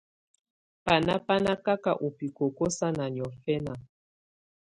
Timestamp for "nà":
1.45-1.53